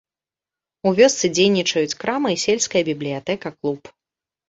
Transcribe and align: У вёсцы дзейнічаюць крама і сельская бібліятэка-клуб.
У 0.91 0.93
вёсцы 1.01 1.31
дзейнічаюць 1.35 1.97
крама 2.07 2.35
і 2.39 2.43
сельская 2.47 2.83
бібліятэка-клуб. 2.91 3.97